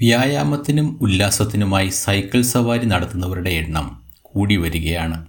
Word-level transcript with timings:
വ്യായാമത്തിനും 0.00 0.98
ഉല്ലാസത്തിനുമായി 1.00 1.88
cycle 1.88 2.42
സവാരി 2.42 2.86
നടത്തുന്നവരുടെ 2.86 3.50
എണ്ണം 3.50 4.02
കൂടി 4.22 4.56
വരികയാണ്. 4.56 5.26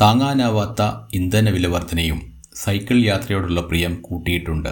താങ്ങാനാവാത്ത 0.00 0.82
ഇന്ധന 1.14 1.50
വിലവർധനയും 1.50 2.42
സൈക്കിൾ 2.54 3.04
യാത്രയോടുള്ള 3.04 3.60
പ്രിയം 3.60 4.02
കൂട്ടിയിട്ടുണ്ട്. 4.02 4.68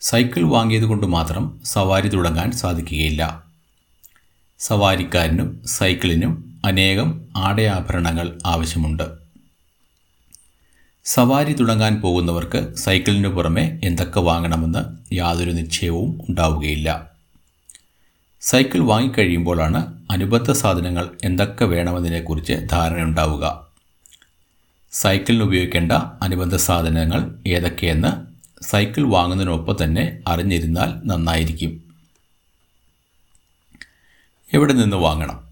സൈക്കിൾ 0.00 0.42
വാങ്ങിയതുകൊണ്ട് 0.42 1.06
മാത്രം 1.06 1.60
സവാരി 1.64 2.08
തുടങ്ങാൻ 2.08 2.52
സാധിക്കുകയില്ല. 2.52 3.44
സവാരിക്കാരനും 4.58 5.62
സൈക്കിളിനും 5.66 6.60
അനേകം 6.64 7.24
ആടയാഭരണങ്ങൾ 7.36 8.38
ആവശ്യമുണ്ട്. 8.46 9.04
സവാരി 11.04 11.52
തുടങ്ങാൻ 11.52 12.00
പോകുന്നവർക്ക് 12.00 12.74
സൈക്കിളിനു 12.74 13.28
പുറമെ 13.28 13.80
എന്തൊക്കെ 13.84 14.20
വാങ്ങണമെന്ന് 14.20 15.14
യാതൊരു 15.14 15.50
നിശ്ചയവും 15.50 16.20
ഉണ്ടാവുകയില്ല. 16.28 17.17
സൈക്കിൾ 18.42 18.78
വാങ്ങിക്കഴിയുമ്പോഴാണ് 18.78 19.96
അനുബന്ധ 20.10 20.50
സാധനങ്ങൾ 20.50 21.10
എന്തൊക്കെ 21.24 21.64
വേണമെന്നതിനെക്കുറിച്ച് 21.64 22.52
ധാരണയുണ്ടാവുക 22.70 23.68
സൈക്കിളിന് 24.92 25.42
ഉപയോഗിക്കേണ്ട 25.42 25.92
അനുബന്ധ 25.92 26.54
സാധനങ്ങൾ 26.56 27.34
ഏതൊക്കെയെന്ന് 27.46 28.10
സൈക്കിൾ 28.64 29.10
വാങ്ങുന്നതിനൊപ്പം 29.10 29.84
തന്നെ 29.84 30.22
അറിഞ്ഞിരുന്നാൽ 30.28 31.00
നന്നായിരിക്കും. 31.04 31.84
എവിടെ 34.54 34.72
നിന്ന് 34.72 34.96
വാങ്ങണം? 34.96 35.48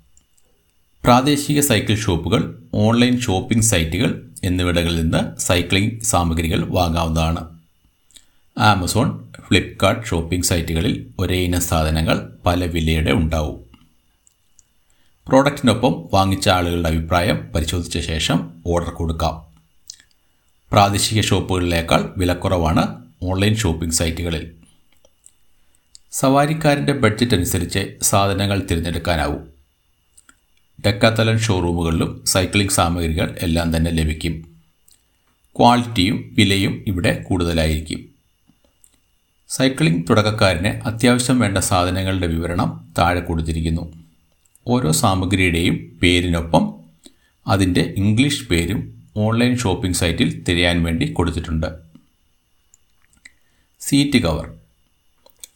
പ്രാദേശിക 1.04 1.60
സൈക്കിൾ 1.60 1.96
ഷോപ്പുകൾ 1.96 2.68
ഓൺലൈൻ 2.74 3.20
ഷോപ്പിംഗ് 3.20 3.64
സൈറ്റുകൾ 3.64 4.32
എന്നിവിടങ്ങളിൽ 4.44 5.00
നിന്ന് 5.00 5.38
സൈക്ലിംഗ് 5.40 6.02
സാമഗ്രികൾ 6.02 6.64
വാങ്ങാവുന്നതാണ്. 6.70 7.55
ആമസോൺ 8.58 9.32
ഫ്ലിപ്കാർട്ട് 9.48 10.06
ഷോപ്പിംഗ് 10.06 10.44
സൈറ്റുകളിൽ 10.44 11.10
ഒരേ 11.18 11.36
ഇനം 11.36 11.60
സാധനങ്ങൾ 11.60 12.38
പല 12.46 12.64
വിലയുടെ 12.64 13.12
ഉണ്ടാവും. 13.12 13.60
പ്രോഡക്റ്റിനൊപ്പം 15.28 16.08
വാങ്ങിച്ച 16.12 16.48
ആളുകളുടെ 16.48 16.88
അഭിപ്രായം 16.88 17.52
പരിശോധിച്ച 17.54 17.98
ശേഷം 17.98 18.62
ഓർഡർ 18.66 18.90
കൊടുക്കാം. 18.90 19.54
പ്രാദേശിക 20.72 21.20
ഷോപ്പുകളിലേക്കാൾ 21.20 22.14
വിലക്കുറവാണ് 22.16 23.04
ഓൺലൈൻ 23.22 23.56
ഷോപ്പിംഗ് 23.56 23.94
സൈറ്റുകളിൽ. 23.94 24.50
സവാരിക്കാരന്റെ 26.12 26.92
ബഡ്ജറ്റ് 26.92 27.34
അനുസരിച്ച് 27.34 27.94
സാധനങ്ങൾ 28.02 28.66
തിരഞ്ഞെടുക്കാനാവും. 28.70 29.50
ഡെക്കാത്തലൻ 30.86 31.38
ഷോറൂമുകളിലും 31.38 32.24
സൈക്ലിംഗ് 32.24 32.72
സാമഗ്രികൾ 32.72 33.36
എല്ലാം 33.42 33.76
തന്നെ 33.76 33.90
ലഭിക്കും. 33.90 34.60
ക്വാളിറ്റിയും 35.58 36.34
വിലയും 36.38 36.84
ഇവിടെ 36.86 37.22
കൂടുതലായിരിക്കും. 37.22 38.15
സൈക്ലിംഗ് 39.48 40.04
തുടക്കക്കാരന് 40.10 40.66
അത്യാവശ്യം 40.66 41.38
വേണ്ട 41.38 41.58
സാധനങ്ങളുടെ 41.58 42.26
വിവരണം 42.26 42.94
താഴെ 42.98 43.20
കൊടുത്തിരിക്കുന്നു. 43.20 43.92
ഓരോ 44.66 44.92
സാമഗ്രിയുടെയും 44.92 45.98
പേരിനൊപ്പം 46.02 46.74
അതിന്റെ 47.46 47.94
ഇംഗ്ലീഷ് 47.96 48.48
പേരും 48.48 49.02
ഓൺലൈൻ 49.16 49.58
ഷോപ്പിംഗ് 49.58 49.96
സൈറ്റിൽ 49.96 50.44
തിരയാൻ 50.44 50.82
വേണ്ടി 50.82 51.12
കൊടുത്തിട്ടുണ്ട്. 51.12 51.66
Seat 53.80 54.18
cover. 54.18 54.54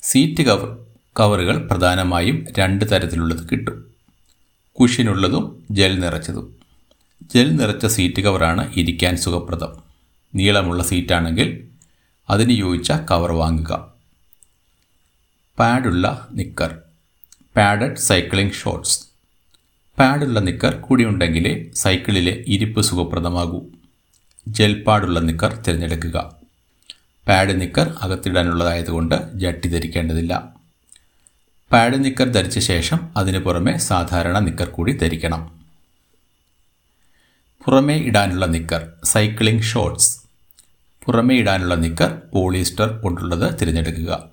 സീറ്റ് 0.02 0.42
കവർ 0.42 0.86
കവറുകൾ 1.20 1.66
പ്രധാനമായും 1.66 2.44
രണ്ട് 2.58 2.84
തരത്തിലുള്ളത് 2.84 3.48
കിട്ടും. 3.50 3.94
കുഷിനുള്ളതും 4.72 5.64
ജെൽ 5.70 6.00
നിറച്ചതും. 6.00 6.56
ജെൽ 7.34 7.56
നിറച്ച 7.56 7.86
സീറ്റ് 7.86 8.20
കവറാണ് 8.20 8.72
ഇരിക്കാൻ 8.76 9.16
സുഖപ്രദം. 9.16 9.72
നീളമുള്ള 10.34 10.82
സീറ്റാണെങ്കിൽ 10.82 11.69
അതിന് 12.30 12.50
യോജിച്ച 12.50 12.92
കവർ 12.92 13.32
വാങ്ങുക. 13.32 13.92
പാഡുള്ള 15.58 16.28
നിക്കർ. 16.32 16.78
Padded 17.56 17.96
cycling 17.96 18.52
shorts. 18.52 19.06
പാഡുള്ള 19.98 20.40
നിക്കർ 20.40 20.74
കൂടിയുണ്ടെങ്കിലേ 20.74 21.70
സൈക്കിളിലെ 21.74 22.44
ഇരിപ്പ് 22.46 22.80
സുഖപ്രദമാകൂ. 22.80 23.62
ജെൽ 24.48 24.82
പാടുള്ള 24.82 25.20
നിക്കർ 25.20 25.54
തിരഞ്ഞെടുക്കുക. 25.68 26.32
പാഡ് 27.28 27.60
നിക്കർ 27.60 27.96
അകത്തിടാനുള്ളതായതുകൊണ്ട് 28.00 29.32
ജട്ടി 29.34 29.68
ധരിക്കേണ്ടതില്ല. 29.68 30.54
പാഡ് 31.72 32.04
നിക്കർ 32.04 32.28
ധരിച്ച 32.28 32.58
ശേഷം 32.58 33.08
അതിന് 33.16 33.38
പുറമെ 33.38 33.76
സാധാരണ 33.76 34.38
നിക്കർ 34.38 34.68
കൂടി 34.68 34.92
ധരിക്കണം. 34.92 35.60
പുറമേ 37.64 37.96
ഇടാനുള്ള 37.96 38.46
നിക്കർ 38.46 38.92
സൈക്ലിംഗ് 39.04 39.62
ഷോർട്സ്. 39.62 40.19
പുറമേ 41.04 41.36
ഇടാനുള്ള 41.36 41.74
നിക്കർ 41.74 42.20
പോളിസ്റ്റർ 42.32 43.00
കൊണ്ടുള്ളത് 43.02 43.60
തിരഞ്ഞെടുക്കുക. 43.60 44.30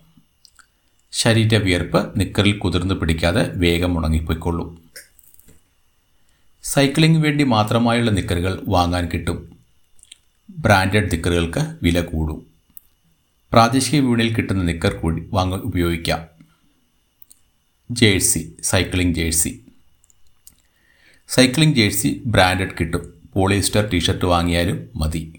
ശരീര 1.11 1.55
വിയർപ്പ് 1.55 2.19
നിക്കറിൽ 2.19 2.57
കുതിർന്നു 2.57 2.94
പിടിക്കാതെ 2.94 3.51
വേഗം 3.55 3.97
ഉണങ്ങിപ്പോയിക്കൊള്ളും. 3.97 4.81
സൈക്ലിംഗ് 6.63 7.23
വേണ്ടി 7.23 7.44
മാത്രമായുള്ള 7.44 8.11
നിക്കറുകൾ 8.11 8.63
വാങ്ങാൻ 8.67 9.06
കിട്ടും. 9.06 9.57
ബ്രാൻഡഡ് 10.59 11.11
നിക്കറുകൾക്ക് 11.11 11.75
വില 11.83 12.01
കൂടും. 12.01 12.45
പ്രാദേശിക 13.51 14.00
വിപണിയിൽ 14.00 14.33
കിട്ടുന്ന 14.33 14.63
നിക്കർ 14.63 14.94
കൂടി 14.94 15.29
വാങ്ങ 15.33 15.56
ഉപയോഗിക്കാം. 15.56 16.27
Jersey 17.91 18.57
cycling 18.61 19.16
jersey. 19.16 19.66
Cycling 21.27 21.75
jersey 21.75 22.23
branded 22.25 22.73
കിട്ടും. 22.79 23.13
പോളിസ്റ്റർ 23.33 23.89
ടീഷർട്ട് 23.94 24.25
വാങ്ങിയാലും 24.25 24.89
മതി. 24.95 25.37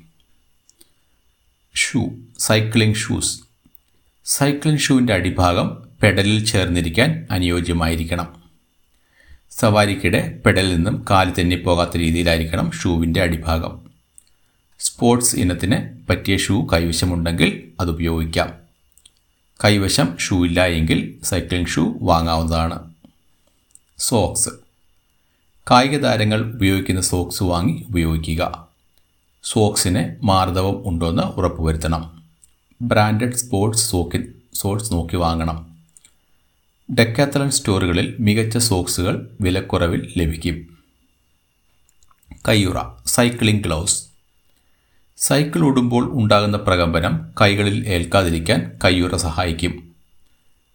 Shoe 1.78 2.08
cycling 2.38 2.96
shoes. 2.96 3.40
സൈക്ലിംഗ് 4.24 4.80
ഷൂവിന്റെ 4.80 5.14
അടിഭാഗം 5.14 5.88
പെഡലിൽ 6.02 6.44
ചേർന്നിരിക്കാൻ 6.44 7.26
അനുയോജ്യമായിരിക്കണം. 7.30 8.42
സവാരിക്കിടെ 9.50 10.42
പെഡലിൽ 10.46 10.74
നിന്നും 10.74 11.04
കാൽ 11.10 11.30
തെന്നിപ്പോകാത്ത 11.30 11.96
രീതിയിലായിരിക്കണം 11.96 12.70
ഷൂവിന്റെ 12.70 13.22
അടിഭാഗം. 13.22 13.90
സ്പോർട്സ് 14.80 15.36
ഇനത്തിന് 15.36 16.06
പറ്റിയ 16.10 16.36
ഷൂ 16.36 16.66
കൈവശമുണ്ടെങ്കിൽ 16.66 17.72
അത് 17.80 17.90
ഉപയോഗിക്കാം. 17.90 18.54
കൈവശം 19.64 20.18
ഷൂ 20.18 20.44
ഇല്ല 20.44 20.66
എങ്കിൽ 20.66 21.18
സൈക്ലിംഗ് 21.24 21.68
ഷൂ 21.68 21.94
വാങ്ങാവുന്നതാണ്. 22.02 22.94
സോക്സ്. 23.98 24.48
കായിക 25.70 25.96
താരങ്ങൾ 25.96 26.54
ഉപയോഗിക്കുന്ന 26.54 27.00
സോക്സ് 27.00 27.42
വാങ്ങി 27.42 27.86
ഉപയോഗിക്കുക. 27.88 28.67
സോക്സിന് 29.42 30.26
മാർദ്ദവം 30.26 30.88
ഉണ്ടോയെന്ന് 30.88 31.22
ഉറപ്പുവരുത്തണം. 31.22 32.22
ബ്രാൻഡഡ് 32.82 33.34
സ്പോർട്സ് 33.34 33.90
സോക്കിൽ 33.90 34.34
സോക്സ് 34.54 34.92
നോക്കി 34.92 35.16
വാങ്ങണം. 35.16 35.78
ഡെക്കാത്തലൻ 36.94 37.50
സ്റ്റോറുകളിൽ 37.50 38.16
മികച്ച 38.20 38.58
സോക്സുകൾ 38.58 39.30
വിലക്കുറവിൽ 39.40 40.12
ലഭിക്കും. 40.16 40.78
കയ്യുറ 42.48 42.76
സൈക്ലിംഗ് 43.06 43.64
ഗ്ലൗസ്. 43.64 44.04
സൈക്കിൾ 45.16 45.64
ഓടുമ്പോൾ 45.64 46.10
ഉണ്ടാകുന്ന 46.12 46.56
പ്രകമ്പനം 46.56 47.34
കൈകളിൽ 47.40 47.88
ഏൽക്കാതിരിക്കാൻ 47.88 48.78
കയ്യുറ 48.84 49.16
സഹായിക്കും. 49.16 49.94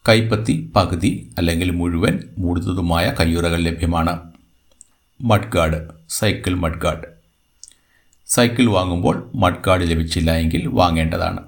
കൈപ്പത്തി 0.10 0.72
പകുതി 0.76 1.34
അല്ലെങ്കിൽ 1.38 1.70
മുഴുവൻ 1.70 2.20
മൂടുന്നതുമായ 2.38 3.14
കയ്യുറകൾ 3.20 3.58
ലഭ്യമാണ്. 3.58 4.20
Mudguard 5.22 5.90
cycle 6.10 6.54
mudguard. 6.54 7.13
സൈക്കിൾ 8.28 8.70
വാങ്ങുമ്പോൾ 8.70 9.32
മഡ്ഗാർഡ് 9.36 9.90
ലഭിച്ചില്ല 9.90 10.36
എങ്കിൽ 10.36 10.68
വാങ്ങേണ്ടതാണ്. 10.68 11.40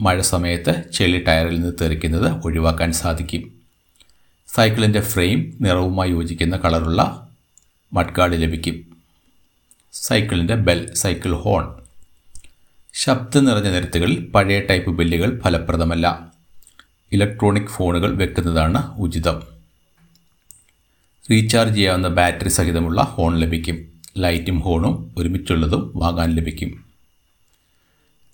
മഴ 0.00 0.20
സമയത്ത് 0.20 0.82
ചെളി 0.92 1.24
ടയറിൽ 1.28 1.60
നിന്ന് 1.60 1.72
തെറിക്കുന്നത് 1.80 2.32
ഒഴിവാക്കാൻ 2.44 2.92
സാധിക്കും. 2.92 3.52
സൈക്കിളിന്റെ 4.48 5.00
ഫ്രെയിം 5.00 5.58
നിറവുമായി 5.60 6.10
യോജിക്കുന്ന 6.10 6.56
കളറുള്ള 6.56 7.28
മഡ്ഗാർഡ് 7.92 8.42
ലഭിക്കും. 8.42 8.96
സൈക്കിളിന്റെ 9.92 10.54
ബെൽ 10.54 10.94
സൈക്കിൾ 10.94 11.34
ഹോൺ. 11.34 11.74
ശബ്ദം 12.94 13.44
നിറഞ്ഞ 13.44 13.68
നിരത്തുകളിൽ 13.68 14.30
പഴയ 14.34 14.60
ടൈപ്പ് 14.60 14.90
ബെല്ലുകൾ 14.90 15.40
ഫലപ്രദമല്ല. 15.40 16.32
ഇലക്ട്രോണിക് 17.12 17.66
ഫോണുകൾ 17.66 18.16
വെക്കുന്നതാണ് 18.16 18.96
ഉചിതം. 18.96 19.42
റീചാർജ് 21.30 21.74
ചെയ്യാവുന്ന 21.74 22.08
ബാറ്ററി 22.08 22.48
സഹിതമുള്ള 22.48 23.00
ഹോൺ 23.00 23.36
ലഭിക്കും. 23.36 23.93
ലൈറ്റും 24.18 24.60
ഹോണും 24.60 25.14
ഒരുമിച്ചുള്ളതും 25.16 25.92
വാങ്ങാൻ 25.96 26.30
ലഭിക്കും. 26.30 26.84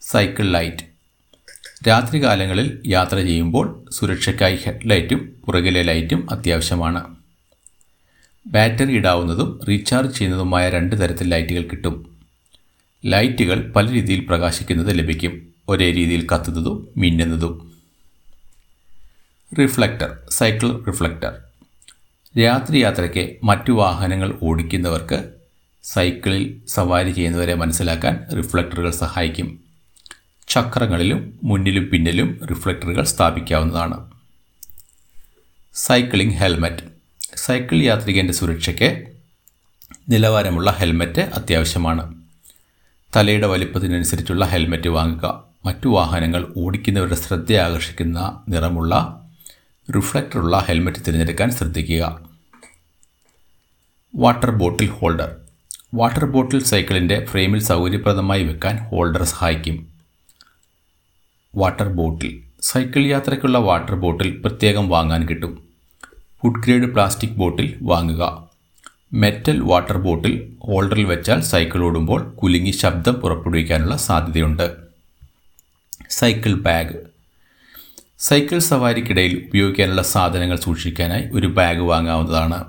Cycle 0.00 0.50
light. 0.50 0.90
രാത്രികാലങ്ങളിൽ 1.88 2.82
യാത്ര 2.86 3.16
ചെയ്യുമ്പോൾ 3.16 3.84
സുരക്ഷയ്ക്കായി 3.90 4.56
ഹെഡ്ലൈറ്റും 4.56 5.36
പുറകിലെ 5.46 5.82
ലൈറ്റും 5.82 6.30
അത്യാവശ്യമാണ്. 6.30 7.16
ബാറ്ററി 8.46 8.92
ഇടാവുന്നതും 8.92 9.60
റീചാർജ് 9.68 10.18
ചെയ്യുന്നതുമായ 10.18 10.70
രണ്ട് 10.70 11.00
തരത്തിൽ 11.00 11.28
ലൈറ്റുകൾ 11.28 11.62
കിട്ടും. 11.62 12.18
ലൈറ്റുകൾ 13.06 13.72
പല 13.72 13.90
രീതിയിൽ 13.90 14.20
പ്രകാശിക്കുന്നത് 14.20 14.98
ലഭിക്കും. 14.98 15.54
ഒരേ 15.68 15.90
രീതിയിൽ 15.90 16.26
കത്തുന്നതും 16.28 16.88
മിന്നുന്നതും. 16.96 17.72
റിഫ്ലക്ടർ. 19.60 20.18
Cycle 20.30 20.84
reflector. 20.84 21.36
രാത്രി 22.40 22.78
യാത്രയ്ക്ക് 22.78 23.36
മറ്റു 23.44 23.72
വാഹനങ്ങൾ 23.72 24.38
ഓടിക്കുന്നവർക്ക് 24.42 25.39
സൈക്കിളിൽ 25.82 26.60
സവാരി 26.68 27.10
ചെയ്യുന്നവരെ 27.10 27.54
മനസ്സിലാക്കാൻ 27.54 28.26
റിഫ്ലക്ടറുകൾ 28.36 28.90
സഹായിക്കും. 28.90 29.60
ചക്രങ്ങളിലും 30.48 31.38
മുന്നിലും 31.44 31.88
പിന്നിലും 31.92 32.40
റിഫ്ലക്ടറുകൾ 32.50 33.04
സ്ഥാപിക്കാവുന്നതാണ്. 33.04 34.10
Cycling 35.74 36.34
helmet. 36.34 36.82
സൈക്കിൾ 37.36 37.76
യാത്രികന്റെ 37.76 38.32
സുരക്ഷയ്ക്ക് 38.32 39.06
നിലവാരമുള്ള 40.08 40.70
ഹെൽമെറ്റ് 40.70 41.20
അത്യാവശ്യമാണ്. 41.20 42.14
തലയുടെ 43.16 43.46
വലിപ്പത്തിനനുസരിച്ചുള്ള 43.46 44.44
ഹെൽമെറ്റ് 44.44 44.88
വാങ്ങുക. 44.88 45.44
മറ്റു 45.64 45.88
വാഹനങ്ങൾ 45.88 46.54
ഓടിക്കുന്നവരുടെ 46.56 47.14
ശ്രദ്ധ 47.14 47.52
ആകർഷിക്കുന്ന 47.52 48.44
നിറമുള്ള 48.48 49.20
റിഫ്ലക്ടറുള്ള 49.96 50.64
ഹെൽമെറ്റ് 50.68 50.98
തിരഞ്ഞെടുക്കാൻ 50.98 51.50
ശ്രദ്ധിക്കുക. 51.50 52.28
Water 54.14 54.50
bottle 54.50 54.86
holder. 54.86 55.39
Water 55.94 56.24
bottle 56.24 56.64
സൈക്കിളിന്റെ 56.64 57.24
ഫ്രെയിമിൽ 57.24 57.62
സൗകര്യപ്രദമായി 57.62 58.42
വെക്കാൻ 58.42 58.76
ഹോൾഡർ 58.76 59.22
സഹായിക്കും. 59.22 59.88
Water 61.54 61.88
bottle. 61.88 62.42
സൈക്കിൾ 62.62 63.06
യാത്രയ്ക്കുള്ള 63.06 63.58
വാട്ടർ 63.58 63.94
ബോട്ടിൽ 63.94 64.42
പ്രത്യേകം 64.44 64.88
വാങ്ങാൻ 64.88 65.28
കിട്ടും. 65.28 65.64
ഫുഡ് 66.42 66.62
ഗ്രേഡ് 66.62 66.92
പ്ലാസ്റ്റിക് 66.92 67.30
ബോട്ടിൽ 67.30 67.78
വാങ്ങുക. 67.82 68.48
മെറ്റൽ 69.12 69.60
വാട്ടർ 69.60 69.98
ബോട്ടിൽ 69.98 70.56
ഹോൾഡറിൽ 70.60 71.04
വെച്ചാൽ 71.04 71.40
സൈക്കിൾ 71.40 71.82
ഓടുമ്പോൾ 71.82 72.30
കുലുങ്ങി 72.30 72.70
ശബ്ദം 72.70 73.14
പുറപ്പെടുവിക്കാനുള്ള 73.14 73.96
സാധ്യതയുണ്ട്. 73.96 74.76
Cycle 76.10 76.54
bag. 76.54 76.96
സൈക്കിൾ 78.18 78.58
സവാരിക്കിടയിൽ 78.58 79.48
ഉപയോഗിക്കാനുള്ള 79.48 80.02
സാധനങ്ങൾ 80.02 80.56
സൂക്ഷിക്കാനായി 80.56 81.28
ഒരു 81.32 81.46
ബാഗ് 81.46 81.80
വാങ്ങാവുന്നതാണ്. 81.80 82.64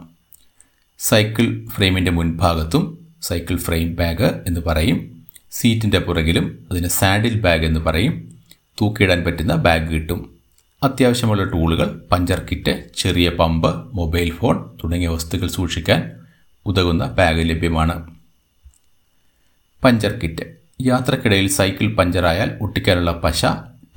സൈക്കിൾ 0.99 1.67
ഫ്രെയിമിന്റെ 1.67 2.11
മുൻഭാഗത്തും 2.11 3.00
സൈക്കിൾ 3.21 3.57
ഫ്രെയിം 3.57 3.95
ബാഗ് 3.95 4.43
എന്ന് 4.47 4.61
പറയും. 4.61 5.25
സീറ്റിന്റെ 5.51 5.99
പുറകിലും 5.99 6.67
അതിന് 6.71 6.87
സാഡിൽ 6.87 7.41
ബാഗ് 7.41 7.65
എന്ന് 7.65 7.79
പറയും. 7.79 8.31
തൂക്കിയിടാൻ 8.81 9.23
പറ്റുന്ന 9.23 9.55
ബാഗ് 9.55 9.91
കിട്ടും. 9.91 10.41
അത്യാവശ്യമുള്ള 10.83 11.43
ടൂളുകൾ 11.43 12.01
പഞ്ചർ 12.11 12.47
കിറ്റ് 12.51 12.83
ചെറിയ 12.97 13.29
പമ്പ് 13.29 13.97
മൊബൈൽ 13.97 14.31
ഫോൺ 14.31 14.77
തുടങ്ങിയ 14.83 15.07
വസ്തുക്കൾ 15.07 15.47
സൂക്ഷിക്കാൻ 15.47 16.11
ഉതകുന്ന 16.65 17.05
ബാഗ് 17.05 17.49
ലഭ്യമാണ്. 17.49 18.15
പഞ്ചർ 19.83 20.19
കിറ്റ് 20.23 20.45
യാത്രക്കിടയിൽ 20.81 21.47
സൈക്കിൾ 21.47 21.95
പഞ്ചറായാൽ 21.95 22.57
ഒട്ടിക്കാനുള്ള 22.61 23.11
പശ 23.11 23.45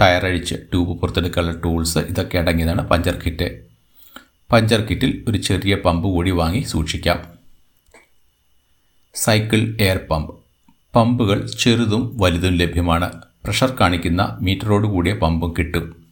ടയറഴിച്ച് 0.01 0.55
ട്യൂബ് 0.55 1.01
പുറത്തെടുക്കാനുള്ള 1.01 1.61
ടൂൾസ് 1.61 1.99
ഇതൊക്കെ 1.99 2.39
അടങ്ങിയതാണ് 2.39 2.89
പഞ്ചർ 2.89 3.19
കിറ്റ് 3.27 3.49
പഞ്ചർ 4.53 4.81
കിറ്റിൽ 4.81 5.25
ഒരു 5.29 5.39
ചെറിയ 5.39 5.75
പമ്പ് 5.75 6.09
കൂടി 6.09 6.31
വാങ്ങി 6.31 6.61
സൂക്ഷിക്കാം. 6.61 7.34
Cycle 9.15 9.77
air 9.81 10.01
pump. 10.11 10.35
പമ്പുകൾ 10.95 11.47
ചെറുതും 11.47 12.19
വലുതും 12.19 12.55
ലഭ്യമാണ്. 12.55 13.13
പ്രഷർ 13.45 13.77
കാണിക്കുന്ന 13.81 14.39
മീറ്ററോട് 14.41 14.87
കൂടിയ 14.87 15.13
പമ്പും 15.13 15.55
കിട്ടും. 15.59 16.07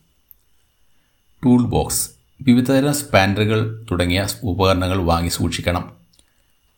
Tool 1.45 1.63
box. 1.63 2.11
വിവിധതരം 2.41 2.95
സ്പാൻഡറുകൾ 2.95 3.87
തുടങ്ങിയ 3.91 4.27
ഉപകരണങ്ങൾ 4.43 5.03
വാങ്ങി 5.03 5.29
സൂക്ഷിക്കണം. 5.29 5.93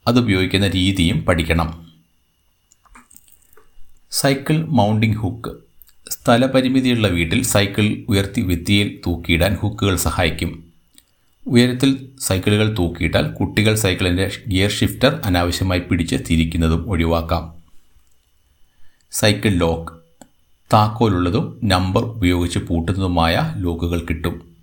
അതുപയോഗിക്കുന്ന 0.07 0.69
രീതിയും 0.69 1.25
പഠിക്കണം. 1.25 1.93
Cycle 4.11 4.65
mounting 4.65 5.17
hook. 5.17 5.51
സ്ഥലപരിമിതിയുള്ള 6.11 7.09
വീട്ടിൽ 7.09 7.43
സൈക്കിൾ 7.43 8.05
ഉയർത്തി 8.09 8.41
വിത്തിയിൽ 8.41 9.01
തൂക്കിയിടാൻ 9.07 9.55
ഹുക്കുകൾ 9.63 9.97
സഹായിക്കും. 9.97 10.64
ഉയരത്തിൽ 11.47 12.09
സൈക്കിളുകൾ 12.21 12.77
തൂക്കിയിട്ടാൽ 12.79 13.33
കുട്ടികൾ 13.33 13.75
സൈക്കിളിന്റെ 13.75 14.31
ഗിയർ 14.49 14.71
ഷിഫ്റ്റർ 14.71 15.21
അനാവശ്യമായി 15.25 15.81
പിടിച്ച് 15.81 16.17
തിരിക്കുന്നതും 16.31 16.91
ഒഴിവാക്കാം. 16.91 17.55
Cycle 19.13 19.51
lock. 19.51 19.93
താക്കോലുള്ളതും 20.73 21.61
നമ്പർ 21.65 22.03
ഉപയോഗിച്ച് 22.03 22.59
പൂട്ടുന്നതുമായ 22.59 23.55
ലോക്കുകൾ 23.57 24.01
കിട്ടും. 24.01 24.57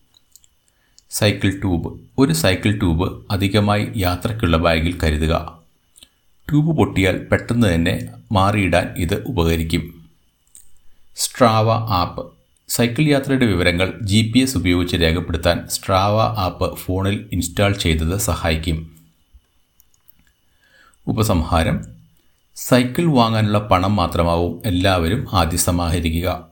Cycle 1.11 1.49
tube. 1.49 1.99
ഒരു 2.17 2.33
സൈക്കിൾ 2.33 2.79
ട്യൂബ് 2.79 3.25
അധികമായി 3.31 3.91
യാത്രയ്ക്കുള്ള 3.97 4.57
ബാഗിൽ 4.57 4.99
കരുതുക. 5.03 5.59
ട്യൂബ് 6.49 6.77
പൊട്ടിയാൽ 6.77 7.27
പെട്ടെന്ന് 7.31 7.73
തന്നെ 7.73 8.09
മാറിയിടാൻ 8.31 8.93
ഇത് 8.97 9.23
ഉപകരിക്കും. 9.23 10.05
Strava 11.15 11.71
app. 11.71 12.40
സൈക്കിൾ 12.71 13.03
യാത്രയുടെ 13.03 13.45
വിവരങ്ങൾ 13.45 13.99
ജി 14.01 14.31
പി 14.31 14.39
എസ് 14.39 14.57
ഉപയോഗിച്ച് 14.57 14.97
രേഖപ്പെടുത്താൻ 14.97 15.67
സ്ട്രാവ 15.71 16.21
ആപ്പ് 16.21 16.77
ഫോണിൽ 16.77 17.29
ഇൻസ്റ്റാൾ 17.31 17.73
ചെയ്തത് 17.73 18.17
സഹായിക്കും. 18.17 18.91
ഉപസംഹാരം. 21.07 21.85
സൈക്കിൾ 22.55 23.05
വാങ്ങാനുള്ള 23.05 23.59
പണം 23.59 23.95
മാത്രമാവും 23.95 24.61
എല്ലാവരും 24.65 25.27
ആദ്യം 25.33 25.59
സമാഹരിക്കുക 25.59 26.47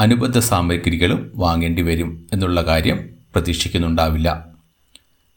അനുബന്ധ 0.00 0.38
സാമഗ്രികളും 0.38 1.32
വാങ്ങേണ്ടി 1.34 1.82
വരും 1.82 2.26
എന്നുള്ള 2.32 2.62
കാര്യം 2.62 3.10
പ്രതീക്ഷിക്കുന്നുണ്ടാവില്ല. 3.34 4.46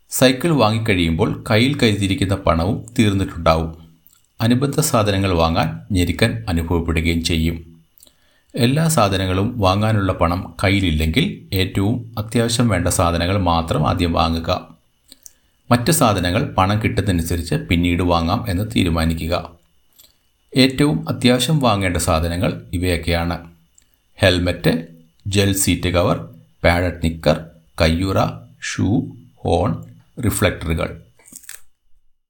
സൈക്കിൾ 0.09 0.49
വാങ്ങിക്കഴിയുമ്പോൾ 0.49 1.43
കയ്യിൽ 1.51 1.77
കരുതിയിരിക്കുന്ന 1.79 2.35
പണവും 2.35 2.85
തീർന്നിട്ടുണ്ടാവും. 2.99 3.89
അനുബന്ധ 4.41 4.79
സാധനങ്ങൾ 4.79 5.31
വാങ്ങാൻ 5.31 5.79
ഞെരുക്കൻ 5.91 6.45
അനുഭവപ്പെടുകയും 6.49 7.23
ചെയ്യും. 7.23 7.68
എല്ലാ 8.55 8.87
സാധനങ്ങളും 8.87 9.59
വാങ്ങാനുള്ള 9.59 10.13
പണം 10.13 10.53
കയ്യിലില്ലെങ്കിൽ 10.63 11.55
ഏറ്റവും 11.55 12.11
അത്യാവശ്യം 12.17 12.67
വേണ്ട 12.67 12.87
സാധനങ്ങൾ 12.87 13.37
മാത്രം 13.37 13.89
ആദ്യം 13.89 14.13
വാങ്ങുക. 14.13 14.75
മറ്റ് 15.71 15.91
സാധനങ്ങൾ 15.91 16.53
പണം 16.57 16.83
കിട്ടുന്നതനുസരിച്ച് 16.83 17.55
പിന്നീട് 17.55 18.03
വാങ്ങാം 18.03 18.45
എന്ന് 18.49 18.71
തീരുമാനിക്കുക. 18.75 19.49
ഏറ്റവും 20.57 21.09
അത്യാവശ്യം 21.09 21.59
വാങ്ങേണ്ട 21.59 21.97
സാധനങ്ങൾ 21.97 22.61
ഇവയൊക്കെയാണ്. 22.73 23.51
Helmet 24.15 24.87
gel 25.27 25.53
seat 25.53 25.89
cover 25.89 26.29
padded 26.63 26.99
നിക്കർ 27.03 27.45
കയ്യുറ 27.81 28.17
ഷൂ 28.61 29.01
ഹോൺ 29.35 29.83
റിഫ്ലക്ടറുകൾ. 30.25 31.01